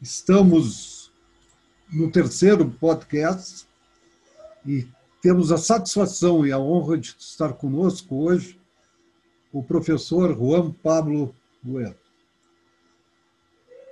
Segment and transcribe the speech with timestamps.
[0.00, 1.10] Estamos
[1.92, 3.66] no terceiro podcast
[4.64, 4.86] e
[5.20, 8.60] temos a satisfação e a honra de estar conosco hoje
[9.52, 11.96] o professor Juan Pablo Bueno.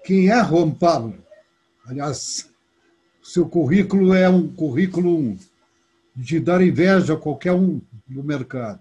[0.05, 1.19] Quem é Juan Pablo?
[1.85, 2.49] Aliás,
[3.21, 5.37] seu currículo é um currículo
[6.15, 8.81] de dar inveja a qualquer um do mercado.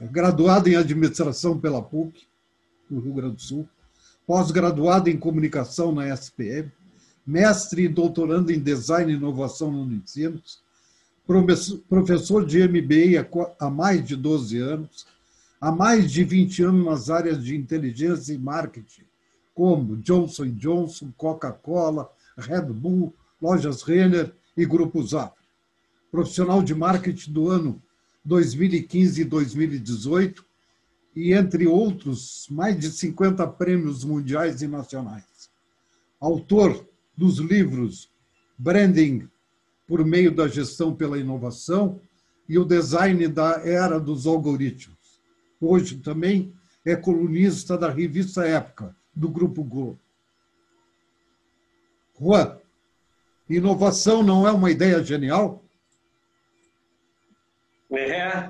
[0.00, 2.28] É graduado em administração pela PUC,
[2.88, 3.68] no Rio Grande do Sul,
[4.28, 6.70] pós-graduado em comunicação na SPM,
[7.26, 10.62] mestre e doutorando em design e inovação no Unicinos,
[11.88, 13.26] professor de MBA
[13.58, 15.06] há mais de 12 anos,
[15.58, 19.04] há mais de 20 anos nas áreas de inteligência e marketing,
[19.54, 25.34] como Johnson Johnson, Coca-Cola, Red Bull, Lojas Renner e Grupo Zap.
[26.10, 27.82] Profissional de marketing do ano
[28.26, 30.44] 2015 e 2018,
[31.18, 35.50] e, entre outros, mais de 50 prêmios mundiais e nacionais.
[36.20, 38.08] Autor dos livros
[38.56, 39.28] Branding
[39.84, 42.00] por meio da gestão pela inovação
[42.48, 45.20] e o design da era dos algoritmos.
[45.60, 49.98] Hoje também é colunista da revista Época, do Grupo Globo.
[52.16, 52.58] Juan,
[53.50, 55.64] inovação não é uma ideia genial?
[57.90, 58.48] É,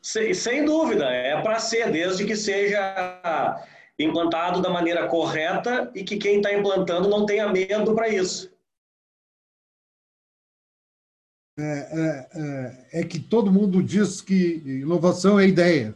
[0.00, 3.62] sem, sem dúvida, é para ser, desde que seja
[3.98, 8.50] implantado da maneira correta e que quem está implantando não tenha medo para isso.
[11.58, 15.94] É, é, é, é, que todo mundo diz que inovação é ideia.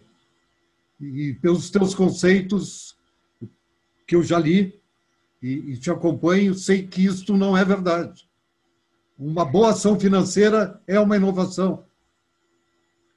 [1.01, 2.97] E pelos teus conceitos
[4.07, 4.79] que eu já li
[5.43, 8.29] e, e te acompanho, sei que isto não é verdade.
[9.19, 11.87] Uma boa ação financeira é uma inovação.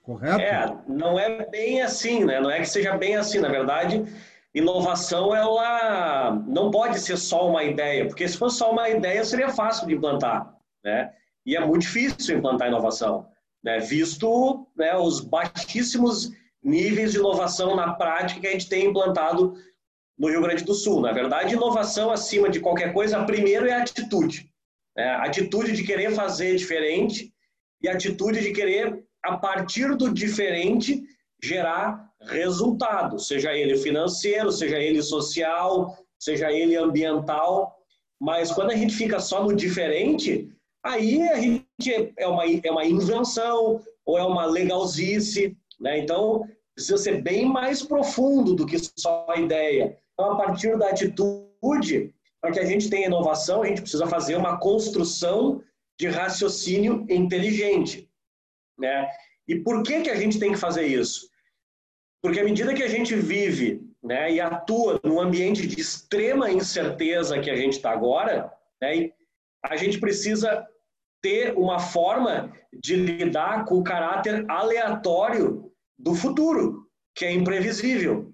[0.08, 0.40] Correto?
[0.40, 2.40] É, não é bem assim, né?
[2.40, 3.40] Não é que seja bem assim.
[3.40, 4.06] Na verdade,
[4.56, 9.50] inovação ela não pode ser só uma ideia, porque se fosse só uma ideia seria
[9.50, 11.12] fácil de implantar, né?
[11.46, 13.28] E é muito difícil implantar inovação,
[13.62, 13.80] né?
[13.80, 16.32] Visto né, os baixíssimos
[16.64, 19.56] níveis de inovação na prática que a gente tem implantado
[20.18, 21.02] no Rio Grande do Sul.
[21.02, 24.50] Na verdade, inovação acima de qualquer coisa, primeiro é a atitude,
[24.96, 25.10] né?
[25.10, 27.34] a atitude de querer fazer diferente
[27.82, 31.04] e atitude de querer a partir do diferente,
[31.44, 37.76] gerar resultado, seja ele financeiro, seja ele social, seja ele ambiental.
[38.20, 40.50] Mas quando a gente fica só no diferente,
[40.84, 46.00] aí a gente é uma, é uma invenção ou é uma legalzice, né?
[46.00, 49.98] Então, precisa ser bem mais profundo do que só a ideia.
[50.14, 54.36] Então, a partir da atitude, para que a gente tenha inovação, a gente precisa fazer
[54.36, 55.62] uma construção
[56.00, 58.10] de raciocínio inteligente.
[58.78, 59.08] Né?
[59.48, 61.30] E por que, que a gente tem que fazer isso?
[62.22, 67.40] Porque à medida que a gente vive né, e atua num ambiente de extrema incerteza
[67.40, 69.12] que a gente está agora, né,
[69.64, 70.68] a gente precisa
[71.22, 78.34] ter uma forma de lidar com o caráter aleatório do futuro, que é imprevisível.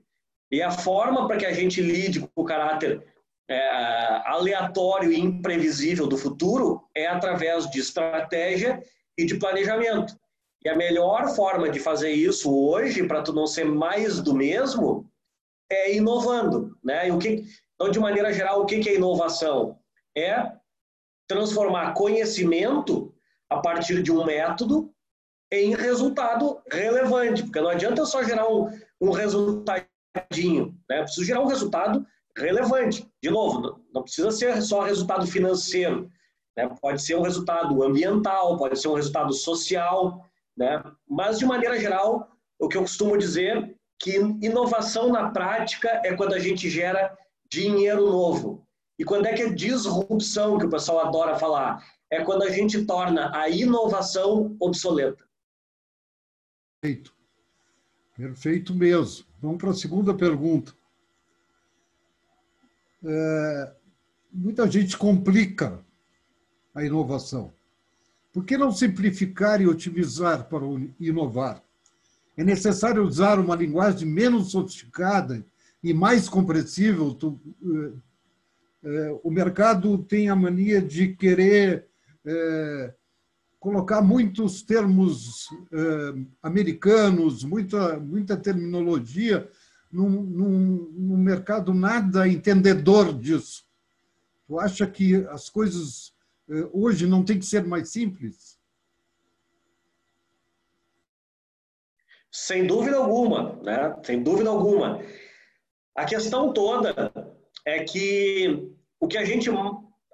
[0.52, 3.13] E a forma para que a gente lide com o caráter
[3.54, 8.82] é, aleatório e imprevisível do futuro é através de estratégia
[9.18, 10.18] e de planejamento.
[10.64, 15.10] E a melhor forma de fazer isso hoje, para tu não ser mais do mesmo,
[15.70, 16.78] é inovando.
[16.84, 17.10] Né?
[17.10, 17.44] E o que,
[17.76, 19.78] então, de maneira geral, o que é inovação?
[20.16, 20.52] É
[21.28, 23.14] transformar conhecimento
[23.50, 24.94] a partir de um método
[25.52, 27.44] em resultado relevante.
[27.44, 28.70] Porque não adianta só gerar um,
[29.02, 30.78] um resultadinho.
[30.90, 31.02] Né?
[31.02, 32.06] Preciso gerar um resultado
[32.38, 33.08] relevante.
[33.22, 36.10] De novo, não precisa ser só resultado financeiro.
[36.58, 36.70] Né?
[36.82, 40.26] Pode ser um resultado ambiental, pode ser um resultado social.
[40.58, 40.84] Né?
[41.08, 42.30] Mas, de maneira geral,
[42.60, 47.18] o que eu costumo dizer que inovação na prática é quando a gente gera
[47.50, 48.68] dinheiro novo.
[48.98, 51.84] E quando é que é disrupção, que o pessoal adora falar?
[52.12, 55.26] É quando a gente torna a inovação obsoleta.
[56.82, 57.14] Perfeito.
[58.16, 59.26] Perfeito mesmo.
[59.42, 60.74] Vamos para a segunda pergunta.
[63.04, 63.72] É,
[64.32, 65.80] muita gente complica
[66.74, 67.54] a inovação.
[68.32, 70.66] Por que não simplificar e otimizar para
[71.00, 71.64] inovar?
[72.36, 75.46] É necessário usar uma linguagem menos sofisticada
[75.84, 77.16] e mais compreensível.
[77.22, 77.92] Eh,
[78.86, 81.88] eh, o mercado tem a mania de querer
[82.26, 82.94] é,
[83.60, 89.50] colocar muitos termos é, americanos, muita, muita terminologia,
[89.94, 93.64] num, num, num mercado nada entendedor disso.
[94.48, 96.14] Tu acha que as coisas
[96.50, 98.60] eh, hoje não tem que ser mais simples?
[102.32, 103.96] Sem dúvida alguma, né?
[104.04, 105.00] Sem dúvida alguma.
[105.96, 107.14] A questão toda
[107.64, 109.50] é que o que a gente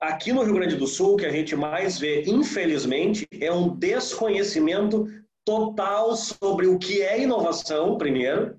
[0.02, 5.08] aqui no Rio Grande do Sul, que a gente mais vê, infelizmente, é um desconhecimento
[5.46, 8.59] total sobre o que é inovação, primeiro,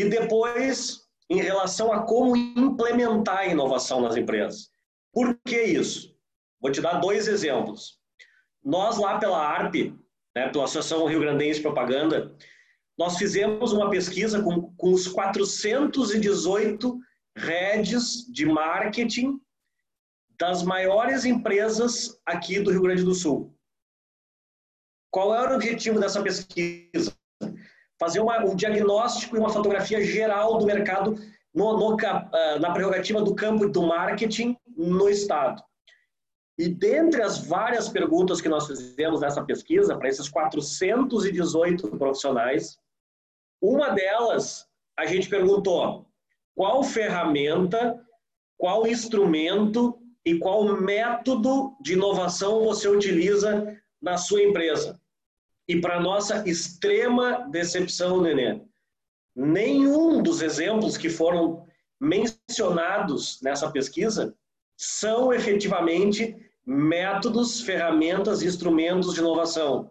[0.00, 4.70] e depois em relação a como implementar a inovação nas empresas.
[5.12, 6.16] Por que isso?
[6.60, 7.98] Vou te dar dois exemplos.
[8.64, 9.94] Nós lá pela ARP,
[10.34, 12.34] né, pela Associação Rio Grandense Propaganda,
[12.98, 16.98] nós fizemos uma pesquisa com, com os 418
[17.36, 19.38] redes de marketing
[20.38, 23.54] das maiores empresas aqui do Rio Grande do Sul.
[25.10, 27.14] Qual era o objetivo dessa pesquisa?
[28.00, 31.16] Fazer uma, um diagnóstico e uma fotografia geral do mercado
[31.54, 35.62] no, no, ah, na prerrogativa do campo do marketing no Estado.
[36.58, 42.78] E dentre as várias perguntas que nós fizemos nessa pesquisa, para esses 418 profissionais,
[43.62, 44.66] uma delas
[44.98, 46.06] a gente perguntou
[46.54, 47.98] qual ferramenta,
[48.58, 55.00] qual instrumento e qual método de inovação você utiliza na sua empresa.
[55.70, 58.60] E para nossa extrema decepção, Nenê,
[59.36, 61.64] nenhum dos exemplos que foram
[62.00, 64.34] mencionados nessa pesquisa
[64.76, 66.34] são efetivamente
[66.66, 69.88] métodos, ferramentas, instrumentos de inovação.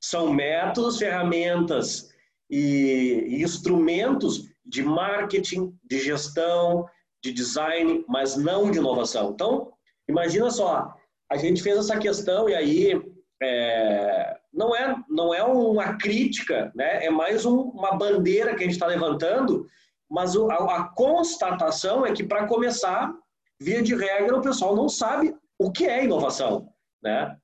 [0.00, 2.08] São métodos, ferramentas
[2.48, 6.86] e instrumentos de marketing, de gestão,
[7.20, 9.32] de design, mas não de inovação.
[9.32, 9.72] Então,
[10.08, 10.94] imagina só,
[11.28, 17.04] a gente fez essa questão e aí é, não é não é uma crítica, né?
[17.04, 19.66] É mais um, uma bandeira que a gente está levantando,
[20.10, 23.12] mas o, a, a constatação é que para começar,
[23.60, 26.72] via de regra, o pessoal não sabe o que é inovação,
[27.02, 27.36] né?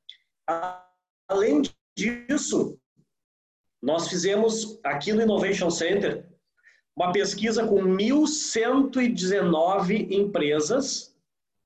[1.28, 1.62] Além
[1.96, 2.78] disso,
[3.82, 6.28] nós fizemos aqui no Innovation Center
[6.96, 11.11] uma pesquisa com 1.119 empresas,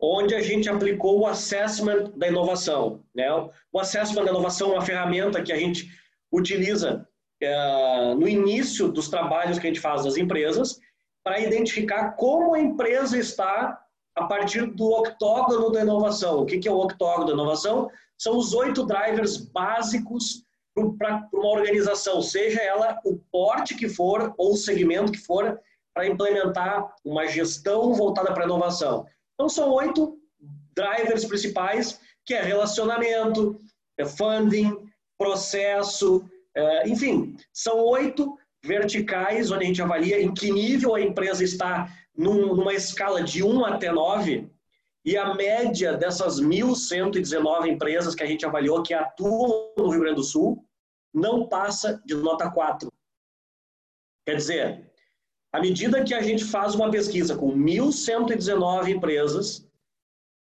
[0.00, 3.02] onde a gente aplicou o assessment da inovação.
[3.14, 3.26] Né?
[3.72, 5.90] O assessment da inovação é uma ferramenta que a gente
[6.30, 7.08] utiliza
[7.40, 10.78] é, no início dos trabalhos que a gente faz nas empresas
[11.24, 13.82] para identificar como a empresa está
[14.14, 16.40] a partir do octógono da inovação.
[16.40, 17.90] O que é o octógono da inovação?
[18.18, 20.44] São os oito drivers básicos
[20.98, 25.58] para uma organização, seja ela o porte que for ou o segmento que for,
[25.94, 29.06] para implementar uma gestão voltada para a inovação.
[29.36, 30.18] Então, são oito
[30.74, 33.60] drivers principais, que é relacionamento,
[33.98, 36.24] é funding, processo,
[36.54, 41.88] é, enfim, são oito verticais onde a gente avalia em que nível a empresa está
[42.16, 44.50] numa escala de 1 até 9,
[45.04, 50.16] e a média dessas 1.119 empresas que a gente avaliou que atuam no Rio Grande
[50.16, 50.64] do Sul
[51.14, 52.90] não passa de nota 4.
[54.26, 54.92] Quer dizer,
[55.56, 59.66] à medida que a gente faz uma pesquisa com 1.119 empresas,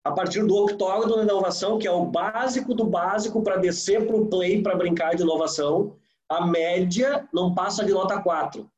[0.03, 4.17] a partir do octógono da inovação, que é o básico do básico para descer para
[4.17, 5.95] o play para brincar de inovação,
[6.27, 8.69] a média não passa de nota 4.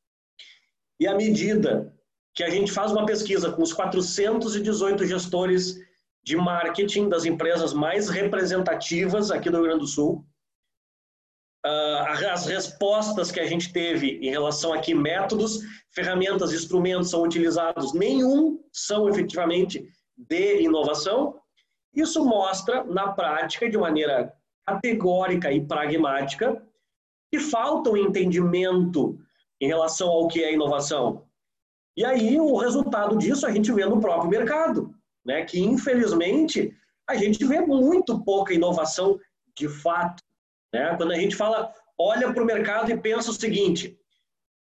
[0.99, 1.91] E à medida
[2.35, 5.79] que a gente faz uma pesquisa com os 418 gestores
[6.23, 10.23] de marketing das empresas mais representativas aqui do Rio Grande do Sul.
[11.65, 15.59] Ah, as respostas que a gente teve em relação a que métodos,
[15.91, 19.85] ferramentas, instrumentos são utilizados, nenhum são efetivamente
[20.17, 21.35] de inovação.
[21.93, 24.33] Isso mostra, na prática, de maneira
[24.65, 26.61] categórica e pragmática,
[27.31, 29.19] que falta um entendimento
[29.59, 31.25] em relação ao que é inovação.
[31.97, 35.43] E aí o resultado disso a gente vê no próprio mercado, né?
[35.43, 36.73] que infelizmente
[37.07, 39.19] a gente vê muito pouca inovação
[39.57, 40.23] de fato.
[40.73, 40.95] Né?
[40.95, 43.97] Quando a gente fala, olha para o mercado e pensa o seguinte,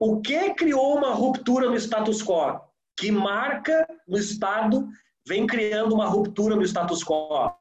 [0.01, 2.61] o que criou uma ruptura no status quo?
[2.97, 4.89] Que marca no Estado
[5.27, 7.53] vem criando uma ruptura no status quo?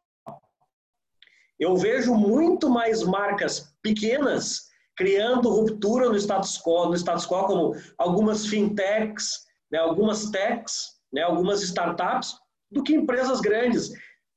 [1.60, 7.76] Eu vejo muito mais marcas pequenas criando ruptura no status quo, no status quo como
[7.98, 12.36] algumas fintechs, né, algumas techs, né, algumas startups,
[12.72, 13.92] do que empresas grandes.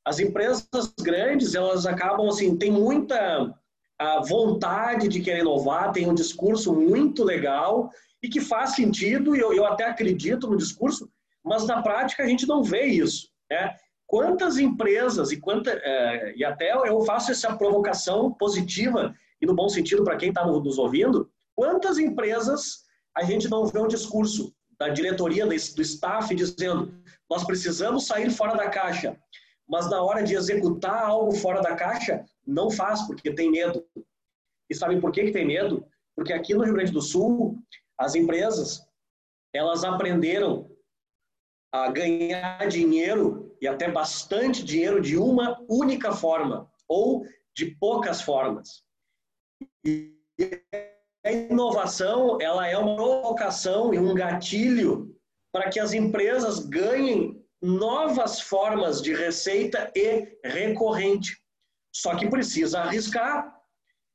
[0.05, 0.69] As empresas
[1.01, 3.55] grandes, elas acabam assim, tem muita
[4.01, 7.91] a vontade de querer inovar, tem um discurso muito legal
[8.23, 11.11] e que faz sentido, e eu, eu até acredito no discurso,
[11.45, 13.29] mas na prática a gente não vê isso.
[13.51, 13.75] Né?
[14.07, 19.69] Quantas empresas, e, quanta, é, e até eu faço essa provocação positiva e no bom
[19.69, 24.89] sentido para quem está nos ouvindo, quantas empresas a gente não vê um discurso da
[24.89, 26.95] diretoria, do staff, dizendo:
[27.29, 29.15] nós precisamos sair fora da caixa,
[29.71, 33.87] mas na hora de executar algo fora da caixa, não faz, porque tem medo.
[34.69, 35.87] E sabem por que, que tem medo?
[36.17, 37.57] Porque aqui no Rio Grande do Sul,
[37.97, 38.85] as empresas
[39.55, 40.69] elas aprenderam
[41.73, 47.25] a ganhar dinheiro e até bastante dinheiro de uma única forma ou
[47.55, 48.83] de poucas formas.
[49.85, 50.17] E
[51.25, 55.17] a inovação, ela é uma provocação e um gatilho
[55.53, 61.39] para que as empresas ganhem novas formas de receita e recorrente.
[61.95, 63.55] Só que precisa arriscar,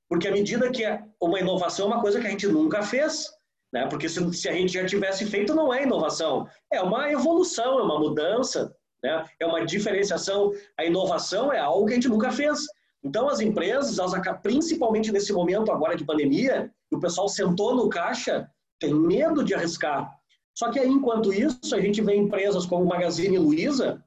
[0.09, 3.29] porque à medida que é uma inovação é uma coisa que a gente nunca fez,
[3.73, 3.87] né?
[3.87, 7.83] Porque se, se a gente já tivesse feito, não é inovação, é uma evolução, é
[7.83, 8.73] uma mudança,
[9.03, 9.25] né?
[9.39, 10.51] É uma diferenciação.
[10.77, 12.59] A inovação é algo que a gente nunca fez.
[13.03, 18.49] Então, as empresas, elas, principalmente nesse momento agora de pandemia, o pessoal sentou no caixa,
[18.79, 20.11] tem medo de arriscar.
[20.57, 24.03] Só que aí, enquanto isso, a gente vê empresas como Magazine Luiza,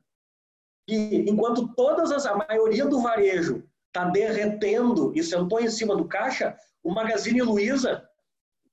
[0.89, 0.95] que
[1.29, 6.57] enquanto todas as, a maioria do varejo está derretendo e sentou em cima do caixa,
[6.83, 8.09] o Magazine Luiza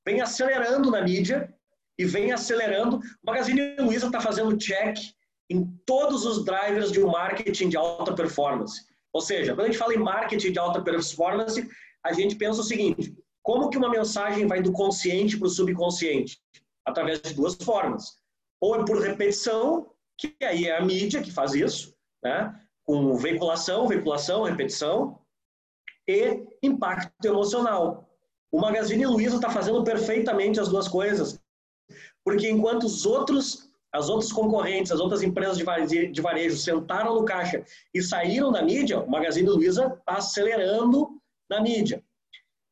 [0.06, 1.54] vem acelerando na mídia
[1.98, 2.98] e vem acelerando.
[2.98, 4.98] O Magazine Luiza está fazendo check
[5.50, 8.86] em todos os drivers de um marketing de alta performance.
[9.12, 11.68] Ou seja, quando a gente fala em marketing de alta performance,
[12.04, 16.40] a gente pensa o seguinte: como que uma mensagem vai do consciente para o subconsciente?
[16.86, 18.20] Através de duas formas.
[18.62, 22.60] Ou é por repetição, que aí é a mídia que faz isso, né?
[22.84, 25.20] com veiculação, veiculação, repetição,
[26.08, 28.08] e impacto emocional.
[28.52, 31.42] O Magazine Luiza está fazendo perfeitamente as duas coisas,
[32.24, 33.66] porque enquanto os outros
[33.96, 37.64] as outras concorrentes, as outras empresas de varejo, de varejo sentaram no caixa
[37.94, 41.18] e saíram da mídia, o Magazine Luiza está acelerando
[41.50, 42.04] na mídia.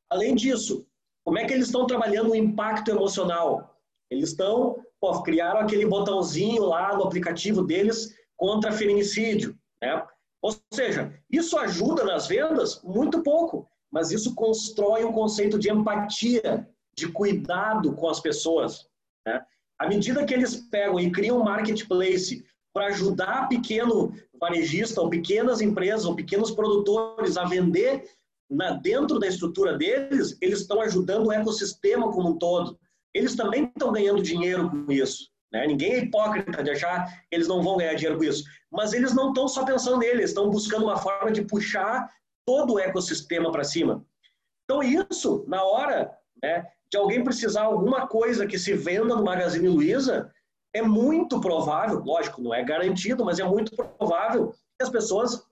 [0.09, 0.85] Além disso,
[1.23, 3.72] como é que eles estão trabalhando o impacto emocional?
[4.13, 10.05] Eles estão, pô, criaram aquele botãozinho lá no aplicativo deles contra feminicídio, né?
[10.39, 12.79] Ou seja, isso ajuda nas vendas?
[12.83, 18.87] Muito pouco, mas isso constrói um conceito de empatia, de cuidado com as pessoas,
[19.25, 19.43] né?
[19.79, 25.59] À medida que eles pegam e criam um marketplace para ajudar pequeno varejista ou pequenas
[25.59, 28.07] empresas ou pequenos produtores a vender
[28.49, 32.77] na, dentro da estrutura deles, eles estão ajudando o ecossistema como um todo.
[33.13, 35.29] Eles também estão ganhando dinheiro com isso.
[35.51, 35.67] Né?
[35.67, 38.43] Ninguém é hipócrita de achar que eles não vão ganhar dinheiro com isso.
[38.71, 42.09] Mas eles não estão só pensando neles, estão buscando uma forma de puxar
[42.45, 44.03] todo o ecossistema para cima.
[44.65, 49.67] Então, isso, na hora né, de alguém precisar alguma coisa que se venda no Magazine
[49.67, 50.31] Luiza,
[50.73, 55.45] é muito provável, lógico, não é garantido, mas é muito provável que as pessoas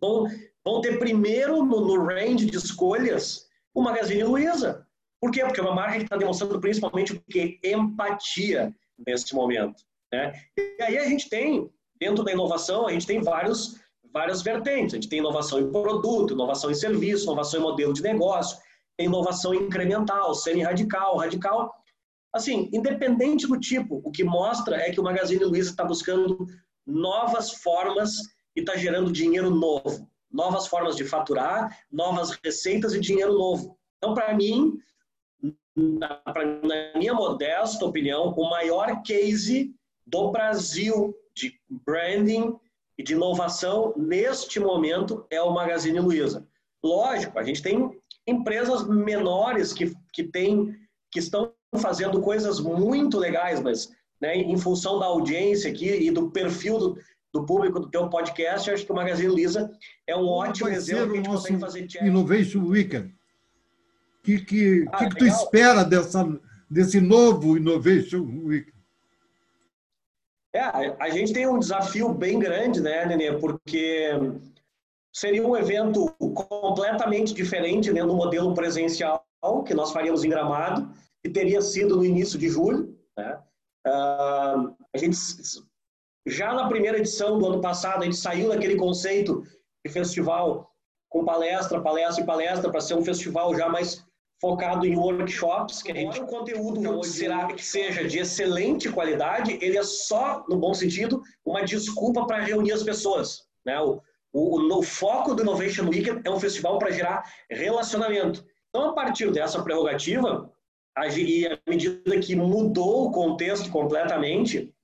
[0.00, 0.26] vão,
[0.64, 4.86] vão ter primeiro no, no range de escolhas o Magazine Luiza.
[5.22, 5.44] Por quê?
[5.44, 7.60] Porque é uma marca está demonstrando principalmente o que?
[7.62, 8.74] Empatia
[9.06, 9.84] nesse momento.
[10.12, 10.32] Né?
[10.58, 13.80] E aí a gente tem, dentro da inovação, a gente tem vários,
[14.12, 14.94] várias vertentes.
[14.94, 18.58] A gente tem inovação em produto, inovação em serviço, inovação em modelo de negócio,
[18.98, 21.72] inovação incremental, semi-radical, radical.
[22.32, 26.48] Assim, independente do tipo, o que mostra é que o Magazine Luiza está buscando
[26.84, 28.10] novas formas
[28.56, 33.78] e está gerando dinheiro novo, novas formas de faturar, novas receitas e dinheiro novo.
[33.98, 34.76] Então, para mim,
[35.76, 36.20] na,
[36.62, 39.74] na minha modesta opinião, o maior case
[40.06, 42.54] do Brasil de branding
[42.98, 46.46] e de inovação neste momento é o Magazine Luiza.
[46.84, 47.90] Lógico, a gente tem
[48.26, 50.76] empresas menores que, que, tem,
[51.10, 56.30] que estão fazendo coisas muito legais, mas né, em função da audiência aqui e do
[56.30, 56.98] perfil do,
[57.32, 59.70] do público do teu podcast, acho que o Magazine Luiza
[60.06, 62.02] é um ótimo exemplo que a gente consegue fazer check.
[62.02, 63.14] Innovation Weekend.
[64.22, 66.24] Que, que, ah, que, que tu espera dessa,
[66.70, 68.72] desse novo Innovation Weekend?
[70.54, 70.60] É,
[71.00, 73.32] a gente tem um desafio bem grande, né, Nenê?
[73.38, 74.10] Porque
[75.12, 79.24] seria um evento completamente diferente né, no modelo presencial
[79.66, 82.96] que nós faríamos em Gramado, que teria sido no início de julho.
[83.16, 83.38] Né?
[83.86, 85.16] Uh, a gente,
[86.26, 89.42] já na primeira edição do ano passado, a gente saiu daquele conceito
[89.84, 90.70] de festival
[91.08, 94.04] com palestra, palestra e palestra, para ser um festival já mais
[94.42, 99.78] focado em workshops, que a gente o conteúdo será que seja de excelente qualidade, ele
[99.78, 103.46] é só, no bom sentido, uma desculpa para reunir as pessoas.
[103.64, 103.80] Né?
[103.80, 108.44] O, o, o, foco do Innovation Weekend é um festival para gerar relacionamento.
[108.68, 110.50] Então, a partir dessa prerrogativa,
[111.16, 114.74] e à medida que mudou o contexto completamente,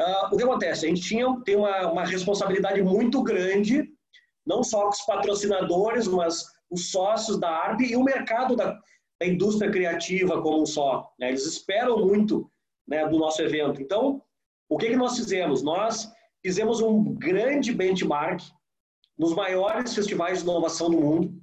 [0.00, 0.86] uh, o que acontece?
[0.86, 3.84] A gente tinha, tem uma, uma responsabilidade muito grande,
[4.46, 8.78] não só com os patrocinadores, mas os sócios da ARP e o mercado da,
[9.20, 11.12] da indústria criativa como um só.
[11.18, 11.28] Né?
[11.28, 12.50] Eles esperam muito
[12.86, 13.80] né, do nosso evento.
[13.80, 14.22] Então,
[14.68, 15.62] o que, que nós fizemos?
[15.62, 16.10] Nós
[16.44, 18.42] fizemos um grande benchmark
[19.18, 21.42] nos maiores festivais de inovação do mundo,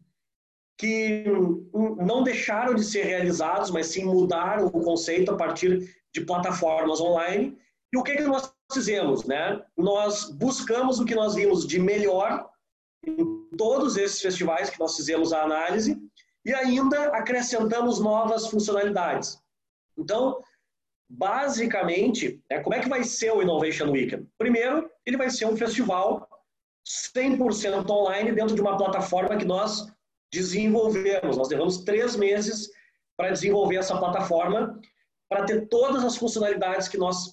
[0.78, 1.26] que
[1.74, 7.58] não deixaram de ser realizados, mas sim mudaram o conceito a partir de plataformas online.
[7.92, 9.62] E o que, que nós fizemos, né?
[9.78, 12.50] Nós buscamos o que nós vimos de melhor
[13.06, 15.98] em todos esses festivais que nós fizemos a análise
[16.46, 19.40] e ainda acrescentamos novas funcionalidades.
[19.98, 20.42] Então,
[21.10, 24.28] basicamente, é, como é que vai ser o Innovation Weekend?
[24.38, 26.28] Primeiro, ele vai ser um festival
[27.16, 29.88] 100% online dentro de uma plataforma que nós
[30.32, 31.38] desenvolvemos.
[31.38, 32.70] Nós levamos três meses
[33.16, 34.80] para desenvolver essa plataforma,
[35.30, 37.32] para ter todas as funcionalidades que nós,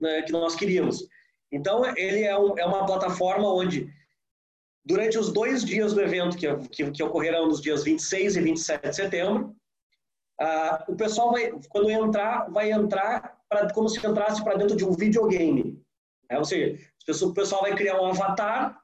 [0.00, 1.06] né, que nós queríamos.
[1.52, 3.88] Então, ele é, um, é, uma plataforma onde,
[4.88, 8.88] durante os dois dias do evento, que, que, que ocorrerão nos dias 26 e 27
[8.88, 9.54] de setembro,
[10.40, 14.86] uh, o pessoal vai, quando entrar, vai entrar pra, como se entrasse para dentro de
[14.86, 15.78] um videogame.
[16.30, 16.78] É, ou seja,
[17.22, 18.80] o pessoal vai criar um avatar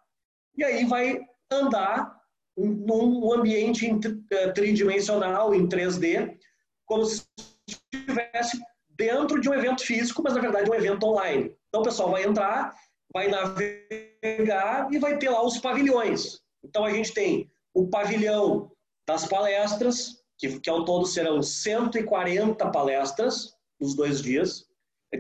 [0.57, 1.21] e aí vai
[1.51, 2.21] andar
[2.57, 3.91] num ambiente
[4.31, 6.39] eh, tridimensional, em 3D,
[6.87, 7.25] como se
[7.67, 11.55] estivesse dentro de um evento físico, mas na verdade um evento online.
[11.69, 12.75] Então o pessoal vai entrar,
[13.15, 16.41] vai navegar e vai ter lá os pavilhões.
[16.65, 18.73] Então a gente tem o pavilhão
[19.07, 24.67] das palestras, que, que ao todo serão 140 palestras nos dois dias,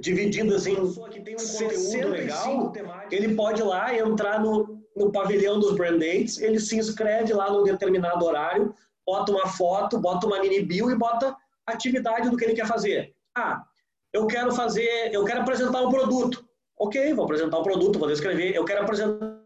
[0.00, 0.74] divididas em
[1.10, 2.72] que tem um conteúdo legal,
[3.10, 7.50] ele pode ir lá entrar no, no pavilhão dos brand dates, ele se inscreve lá
[7.52, 8.74] num determinado horário,
[9.06, 11.36] bota uma foto, bota uma mini bio e bota
[11.66, 13.14] a atividade do que ele quer fazer.
[13.36, 13.64] Ah,
[14.12, 16.44] eu quero fazer, eu quero apresentar um produto.
[16.78, 18.54] Ok, vou apresentar um produto, vou descrever.
[18.54, 19.44] Eu quero apresentar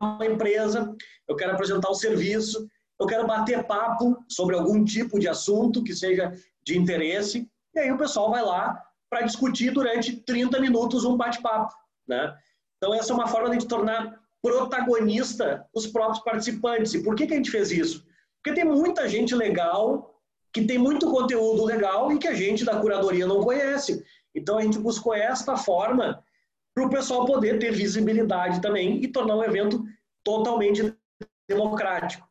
[0.00, 0.94] uma empresa,
[1.28, 2.68] eu quero apresentar um serviço,
[3.00, 7.48] eu quero bater papo sobre algum tipo de assunto que seja de interesse.
[7.74, 11.72] E aí o pessoal vai lá para discutir durante 30 minutos um bate-papo,
[12.06, 12.34] né?
[12.76, 16.94] Então essa é uma forma de tornar protagonista os próprios participantes.
[16.94, 18.04] E por que, que a gente fez isso?
[18.42, 20.20] Porque tem muita gente legal,
[20.52, 24.04] que tem muito conteúdo legal e que a gente da curadoria não conhece.
[24.34, 26.22] Então a gente buscou esta forma
[26.74, 29.84] para o pessoal poder ter visibilidade também e tornar um evento
[30.24, 30.92] totalmente
[31.48, 32.26] democrático.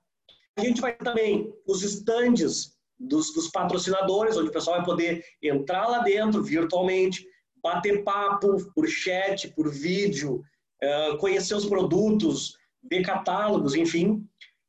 [0.58, 5.88] A gente vai também os estandes dos, dos, patrocinadores, onde o pessoal vai poder entrar
[5.88, 7.26] lá dentro virtualmente,
[7.62, 10.44] bater papo por chat, por vídeo,
[10.82, 12.58] eh, conhecer os produtos,
[12.90, 14.28] ver catálogos, enfim.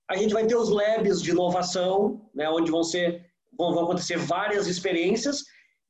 [0.09, 4.67] A gente vai ter os labs de inovação, né, onde vão, ser, vão acontecer várias
[4.67, 5.45] experiências.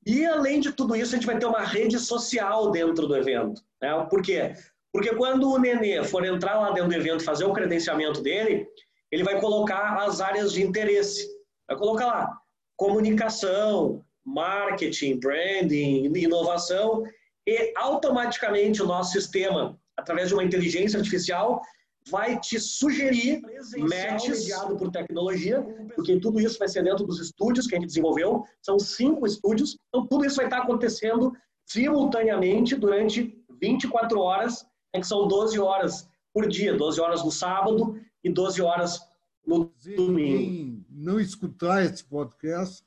[0.07, 3.63] E, além de tudo isso, a gente vai ter uma rede social dentro do evento.
[3.81, 4.07] Né?
[4.11, 4.55] Por quê?
[4.93, 8.67] Porque quando o nenê for entrar lá dentro do evento fazer o credenciamento dele,
[9.11, 11.27] ele vai colocar as áreas de interesse.
[11.67, 12.39] Vai colocar lá
[12.77, 17.05] comunicação, marketing, branding, inovação,
[17.47, 21.61] e automaticamente o nosso sistema através de uma inteligência artificial,
[22.09, 23.41] vai te sugerir
[23.79, 25.63] matches mediado por tecnologia,
[25.95, 29.77] porque tudo isso vai ser dentro dos estúdios que a gente desenvolveu, são cinco estúdios,
[29.89, 31.33] então tudo isso vai estar acontecendo
[31.65, 38.31] simultaneamente durante 24 horas, que são 12 horas por dia, 12 horas no sábado e
[38.31, 39.01] 12 horas
[39.47, 40.39] no domingo.
[40.39, 42.85] Quem não escutar esse podcast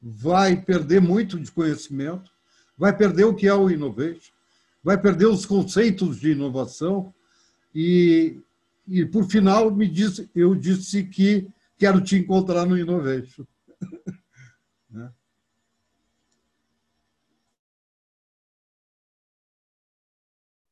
[0.00, 2.30] vai perder muito de conhecimento,
[2.76, 4.32] vai perder o que é o Innovation,
[4.82, 7.12] vai perder os conceitos de inovação
[7.74, 8.40] e,
[8.86, 13.44] e por final, me disse, eu disse que quero te encontrar no Innovation.
[14.88, 15.12] né?